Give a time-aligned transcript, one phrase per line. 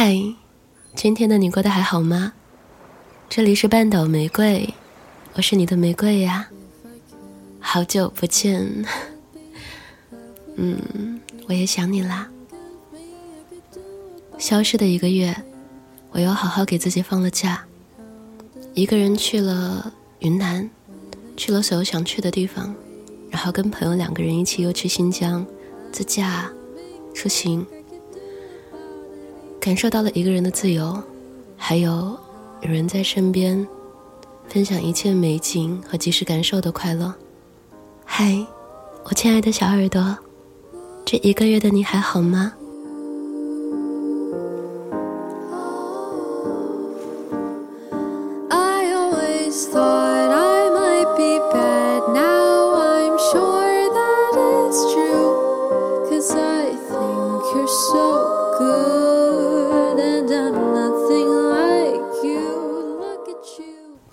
[0.00, 0.16] 嗨，
[0.94, 2.32] 今天的你过得还好吗？
[3.28, 4.72] 这里是半岛玫瑰，
[5.34, 6.48] 我是你的玫瑰呀。
[7.58, 8.86] 好久不见，
[10.54, 12.30] 嗯，我也想你啦。
[14.38, 15.34] 消失的一个月，
[16.12, 17.66] 我又好好给自己放了假，
[18.74, 20.70] 一个人去了云南，
[21.36, 22.72] 去了所有想去的地方，
[23.32, 25.44] 然后跟朋友两个人一起又去新疆
[25.90, 26.48] 自驾
[27.12, 27.66] 出行，
[29.60, 30.96] 感受到了一个人的自由，
[31.56, 32.18] 还有
[32.62, 33.66] 有人在身边
[34.48, 37.12] 分享一切美景和及时感受的快乐。
[38.04, 38.38] 嗨，
[39.04, 40.16] 我亲爱的小耳朵，
[41.04, 42.54] 这一个月的你还好吗？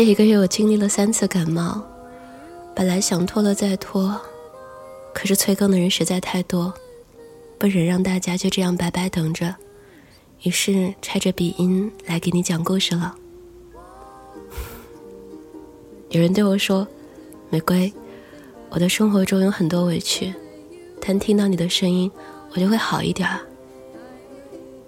[0.00, 1.78] 这一个月我经历了三次感冒。
[2.74, 4.18] 本来想拖了再拖，
[5.12, 6.72] 可是催更的人实在太多，
[7.58, 9.54] 不忍让大家就这样白白等着，
[10.42, 13.14] 于是揣着鼻音来给你讲故事了。
[16.08, 16.88] 有人对我说
[17.52, 17.92] ：“玫瑰，
[18.70, 20.32] 我的生活中有很多委屈，
[20.98, 22.10] 但听到你的声音，
[22.54, 23.28] 我就会好一点。”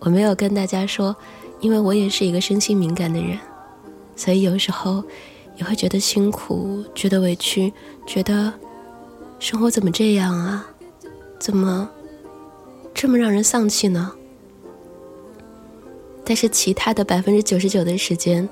[0.00, 1.14] 我没有跟大家说，
[1.60, 3.38] 因为我也是一个身心敏感的人，
[4.16, 5.02] 所以有时候。
[5.54, 7.70] 也会觉得辛苦，觉得委屈，
[8.06, 8.50] 觉得
[9.38, 10.66] 生活怎么这样啊？
[11.38, 11.88] 怎么
[12.94, 14.10] 这么让人丧气呢？
[16.24, 18.48] 但是其他的百分之九十九的时间，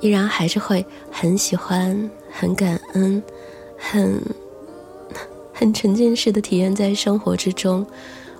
[0.00, 3.20] 依然还是会很喜欢、很感恩、
[3.76, 4.22] 很
[5.52, 7.84] 很沉浸式的体验在生活之中，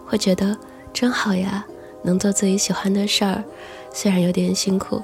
[0.06, 0.56] 会觉得
[0.92, 1.66] 真好呀！
[2.04, 3.42] 能做自己喜欢的事儿，
[3.92, 5.02] 虽然有点辛苦，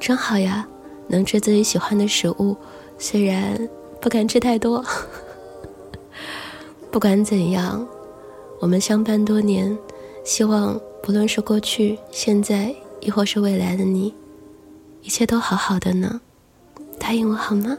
[0.00, 0.66] 真好呀！
[1.10, 2.56] 能吃自己喜欢的食物，
[2.96, 3.68] 虽然
[4.00, 4.84] 不敢吃太多。
[6.90, 7.86] 不管怎样，
[8.60, 9.76] 我们相伴多年，
[10.24, 14.14] 希望不论是过去、现在，亦或是未来的你，
[15.02, 16.20] 一切都好好的呢。
[16.98, 17.76] 答应我好吗？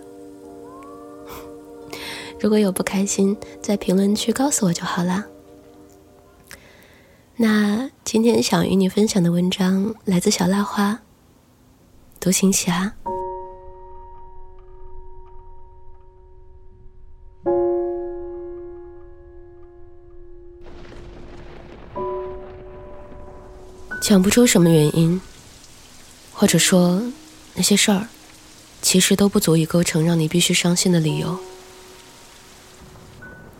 [2.39, 5.25] 如果有不开心，在评论区告诉我就好啦。
[7.37, 10.99] 那今天想与你分享的文章来自小蜡花，
[12.19, 12.93] 独行侠。
[24.11, 25.21] 想不出什么原因，
[26.33, 27.01] 或者说
[27.53, 28.09] 那些事儿，
[28.81, 31.39] 其实都不足以构成让你必须伤心的理由。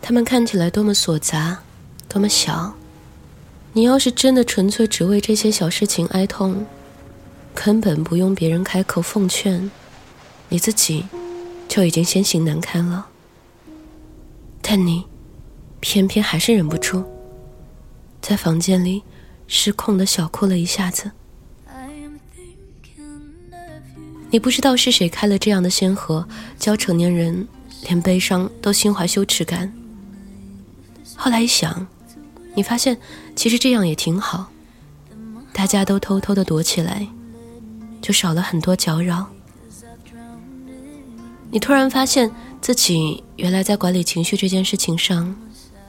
[0.02, 1.60] 他们看起来多么琐杂，
[2.06, 2.74] 多么小，
[3.72, 6.66] 你要是真的纯粹只为这些小事情哀痛，
[7.54, 9.70] 根本不用别人开口奉劝，
[10.50, 11.06] 你自己
[11.66, 13.06] 就已经先行难堪了。
[14.60, 15.02] 但你
[15.80, 17.02] 偏偏还是忍不住，
[18.20, 19.02] 在房间里。
[19.46, 21.10] 失控的小哭了一下子。
[24.30, 26.26] 你不知道是谁开了这样的先河，
[26.58, 27.46] 教成年人
[27.82, 29.70] 连悲伤都心怀羞耻感。
[31.14, 31.86] 后来一想，
[32.54, 32.96] 你发现
[33.36, 34.50] 其实这样也挺好，
[35.52, 37.06] 大家都偷偷的躲起来，
[38.00, 39.26] 就少了很多搅扰。
[41.50, 42.30] 你突然发现
[42.62, 45.36] 自己原来在管理情绪这件事情上，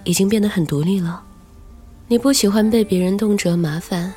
[0.03, 1.23] 已经变得很独立了。
[2.13, 4.13] 你不喜欢被别人动辄麻烦，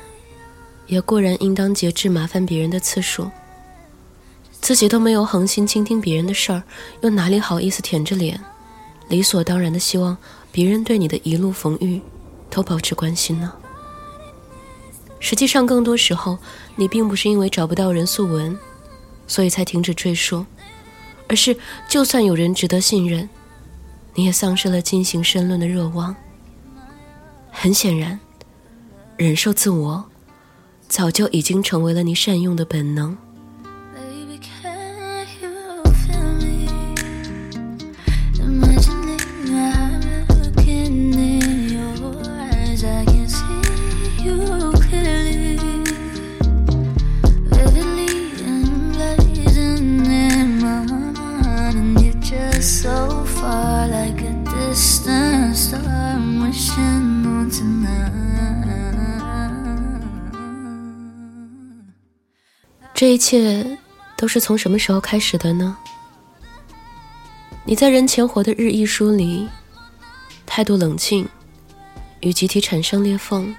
[0.85, 3.27] 也固然应当节制麻烦别人的次数。
[4.61, 6.61] 自己都没有恒心倾听别人的事儿，
[7.01, 8.39] 又哪里好意思舔着脸，
[9.07, 10.15] 理所当然的希望
[10.51, 11.99] 别人对你的一路逢遇
[12.51, 13.51] 都保持关心呢？
[15.19, 16.37] 实际上，更多时候，
[16.75, 18.55] 你并不是因为找不到人诉闻，
[19.25, 20.45] 所以才停止赘述，
[21.27, 21.57] 而是
[21.89, 23.27] 就算有人值得信任，
[24.13, 26.15] 你也丧失了进行申论的热望。
[27.59, 28.19] 很显然，
[29.17, 30.05] 忍受自我，
[30.87, 33.17] 早就已经成为了你善用的本能。
[62.97, 63.77] 这一切
[64.15, 65.77] 都是从什么时候开始的呢？
[67.63, 69.47] 你在人前活的日益疏离，
[70.47, 71.29] 态度冷静，
[72.21, 73.55] 与集体产生裂缝，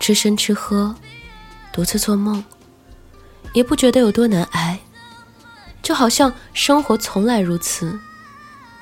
[0.00, 0.92] 吃生吃喝，
[1.72, 2.42] 独自做梦，
[3.52, 4.80] 也不觉得有多难挨，
[5.80, 7.96] 就好像生活从来如此。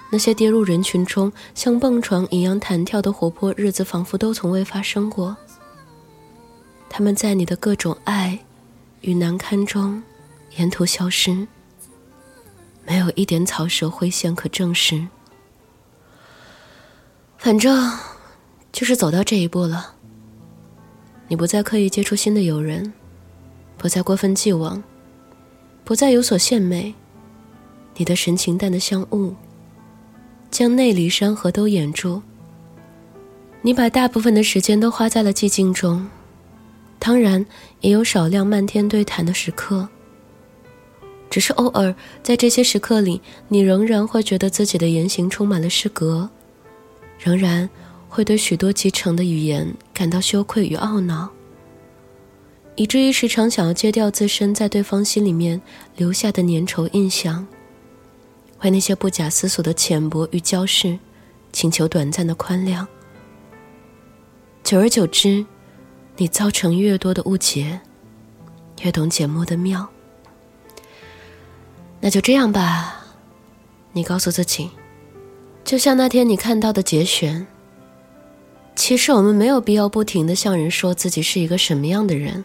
[0.08, 5.37] 那些跌入人群中像蹦床一样弹跳的活泼日子，仿佛都从未发生过。
[6.88, 8.38] 他们在你的各种爱
[9.02, 10.02] 与难堪中
[10.56, 11.46] 沿途消失，
[12.87, 15.06] 没有一点草蛇灰线可证实。
[17.37, 17.99] 反正
[18.72, 19.94] 就是走到这一步了。
[21.28, 22.93] 你不再刻意接触新的友人，
[23.76, 24.82] 不再过分既往，
[25.84, 26.94] 不再有所献媚，
[27.96, 29.34] 你的神情淡得像雾。
[30.50, 32.22] 将内里山河都掩住。
[33.62, 36.06] 你把大部分的时间都花在了寂静中，
[37.04, 37.44] 当然
[37.81, 39.88] 也有少量漫天对谈的时刻。
[41.28, 46.31] 只是偶尔在这些时刻里，你仍然会觉得自己的言行充满了失格，
[47.19, 47.69] 仍然
[48.08, 51.28] 会对许多集成的语言感到羞愧与懊恼，
[52.76, 55.60] 以至于时常想要揭掉自身在对方心里面
[55.96, 57.44] 留下的粘稠印象。
[58.60, 60.96] 为那些不假思索的浅薄与娇饰，
[61.52, 62.87] 请求短暂的宽谅。
[64.62, 65.44] 久而久之，
[66.17, 67.81] 你造成越多的误解，
[68.82, 69.88] 越懂缄默的妙。
[72.00, 73.05] 那就这样吧，
[73.93, 74.70] 你告诉自己，
[75.64, 77.47] 就像那天你看到的节选。
[78.75, 82.44] 其实我们没有必要不停的向人说自己是一个什么样的人，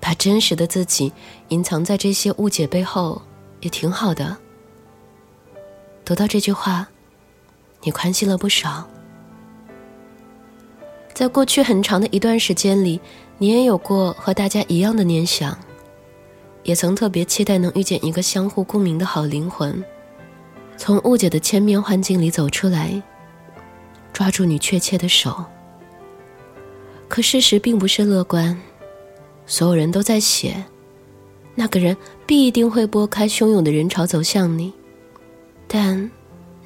[0.00, 1.12] 把真实的自己
[1.48, 3.20] 隐藏在这些误解背后，
[3.60, 4.36] 也挺好的。
[6.04, 6.88] 读到这句话，
[7.82, 8.88] 你宽心了不少。
[11.16, 13.00] 在过去很长的一段时间里，
[13.38, 15.58] 你也有过和大家一样的念想，
[16.62, 19.82] 也曾特别期待能遇见一个相互共鸣的好灵魂，
[20.76, 23.02] 从误解的千面幻境里走出来，
[24.12, 25.42] 抓住你确切的手。
[27.08, 28.54] 可事实并不是乐观，
[29.46, 30.62] 所有人都在写，
[31.54, 31.96] 那个人
[32.26, 34.70] 必定会拨开汹涌的人潮走向你。
[35.66, 36.10] 但，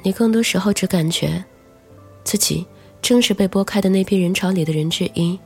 [0.03, 1.45] 你更多时候只感觉，
[2.25, 2.67] 自己
[3.03, 5.39] 正是被拨开的那批人潮里的人之一，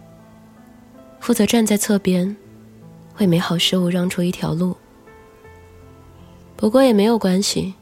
[1.20, 2.36] 负责站在侧边，
[3.18, 4.76] 为美好事物让出一条路。
[6.56, 7.74] 不过也没有关系，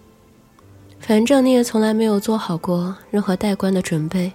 [1.01, 4.33] 反正你也从来没有做好过任何待观的准备，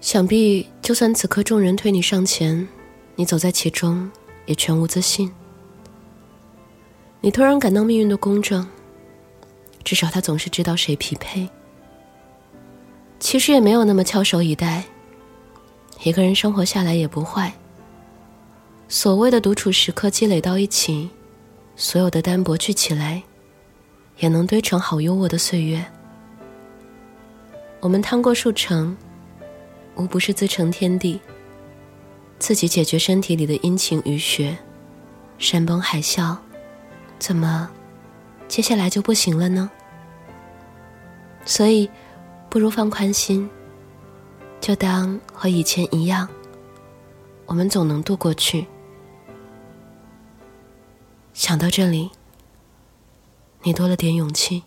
[0.00, 2.66] 想必就算此刻众人推你上前，
[3.16, 4.10] 你走在其中
[4.46, 5.30] 也全无自信。
[7.20, 8.66] 你突然感到命运的公正。
[9.84, 11.48] 至少他总是知道谁匹配。
[13.28, 14.82] 其实也没有那么翘首以待。
[16.02, 17.52] 一个人生活下来也不坏。
[18.88, 21.10] 所谓的独处时刻积累到一起，
[21.76, 23.22] 所有的单薄聚起来，
[24.16, 25.84] 也能堆成好优渥的岁月。
[27.80, 28.96] 我们趟过数程，
[29.96, 31.20] 无不是自成天地，
[32.38, 34.56] 自己解决身体里的阴晴雨雪，
[35.36, 36.34] 山崩海啸，
[37.18, 37.68] 怎么，
[38.48, 39.70] 接下来就不行了呢？
[41.44, 41.90] 所以，
[42.50, 43.48] 不如放宽心，
[44.60, 46.28] 就当和以前一样，
[47.44, 48.66] 我们总能度过去。
[51.34, 52.10] 想到这里，
[53.62, 54.64] 你多了点勇气。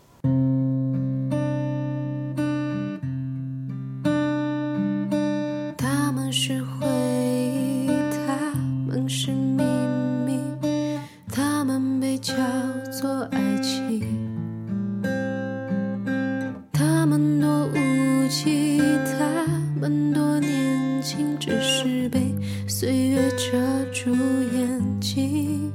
[21.02, 22.20] 情只是被
[22.68, 24.14] 岁月遮住
[24.54, 25.72] 眼睛，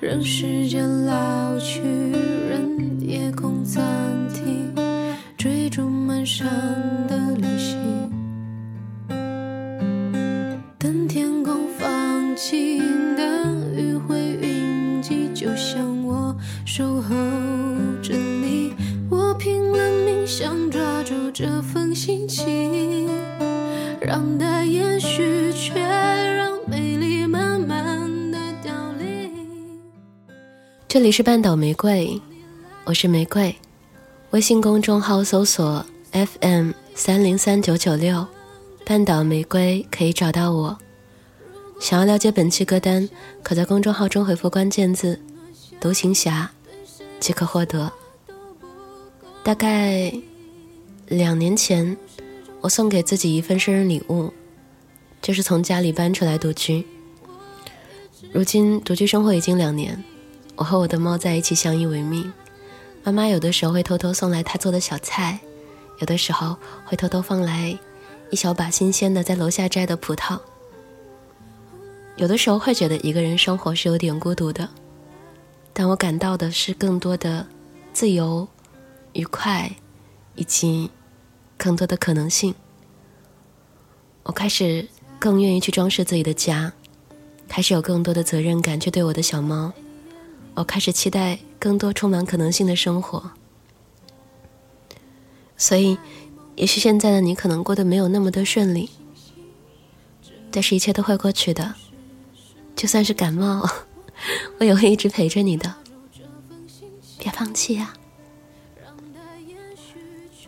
[0.00, 1.80] 任时间老去，
[2.48, 3.82] 任夜空暂
[4.34, 4.74] 停，
[5.36, 6.48] 追逐满山
[7.08, 7.78] 的流星。
[10.78, 12.82] 等天空放晴，
[13.16, 17.14] 等雨会云集，就像我守候
[18.02, 18.74] 着你，
[19.08, 23.13] 我拼了命想抓住这份心情。
[24.06, 29.80] 让它延续，却让美丽慢慢的凋零。
[30.86, 32.20] 这里是半岛玫瑰，
[32.84, 33.54] 我是玫瑰。
[34.32, 38.26] 微信公众号搜索 FM 三零三九九六，
[38.84, 40.78] 半岛玫瑰可以找到我。
[41.80, 43.08] 想要了解本期歌单，
[43.42, 45.18] 可在公众号中回复关键字
[45.80, 46.50] “独行侠”
[47.18, 47.90] 即可获得。
[49.42, 50.12] 大概
[51.08, 51.96] 两年前，
[52.64, 54.32] 我送给自己一份生日礼物，
[55.20, 56.86] 就是从家里搬出来独居。
[58.32, 60.02] 如今独居生活已经两年。
[60.56, 62.32] 我和我的猫在一起相依为命，
[63.02, 65.38] 妈妈有的时候会偷偷送来她做的小菜，
[65.98, 66.56] 有的时候
[66.86, 67.78] 会偷偷放来
[68.30, 70.40] 一小把新鲜的在楼下摘的葡萄。
[72.16, 74.66] 有的时候会觉得一个人生活是有点孤独的，
[75.74, 77.46] 但我感到的是更多的
[77.92, 78.48] 自由、
[79.12, 79.70] 愉快，
[80.36, 80.90] 以及
[81.64, 82.54] 更多的可能性。
[84.22, 84.86] 我开始
[85.18, 86.70] 更愿意去装饰自己的家，
[87.48, 89.72] 开始有更多的责任感去对我的小猫。
[90.54, 93.30] 我开始期待更多充满可能性的生活。
[95.56, 95.96] 所以，
[96.54, 98.90] 也许现在的你可能过得没有那么的顺利，
[100.50, 101.74] 但是一切都会过去的。
[102.76, 103.66] 就算是感冒，
[104.60, 105.74] 我也会一直陪着你的。
[107.18, 107.94] 别放弃呀！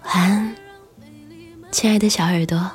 [0.05, 0.55] 晚安，
[1.73, 2.71] 亲爱的小耳朵。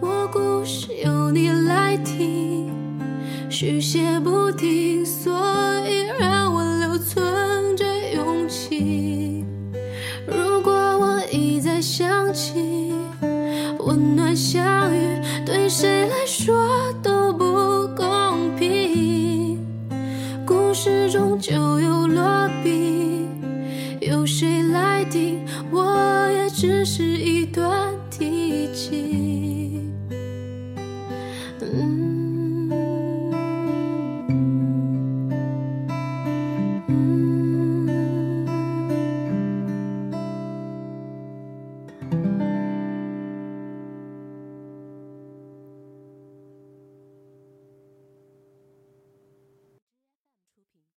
[0.00, 2.70] 我故事由你来听，
[3.50, 4.91] 续写不停，